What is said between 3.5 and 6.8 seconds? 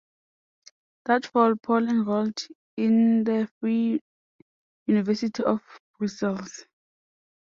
Free University of Brussels.